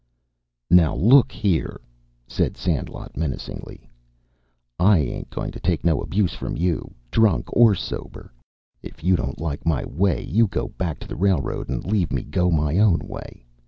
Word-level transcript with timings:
"Now, 0.71 0.95
look 0.95 1.31
here!" 1.31 1.79
said 2.27 2.57
Sandlot 2.57 3.15
menacingly. 3.15 3.87
"I 4.79 4.97
ain't 4.97 5.29
goin' 5.29 5.51
to 5.51 5.59
take 5.59 5.85
no 5.85 6.01
abuse 6.01 6.33
from 6.33 6.57
you, 6.57 6.95
drunk 7.11 7.49
or 7.55 7.75
sober. 7.75 8.33
If 8.81 9.03
you 9.03 9.15
don't 9.15 9.39
like 9.39 9.63
my 9.63 9.85
way, 9.85 10.23
you 10.25 10.47
go 10.47 10.69
back 10.69 10.97
to 11.01 11.07
the 11.07 11.15
railroad 11.15 11.69
and 11.69 11.85
leave 11.85 12.11
me 12.11 12.23
go 12.23 12.49
my 12.49 12.79
own 12.79 13.07
way. 13.07 13.45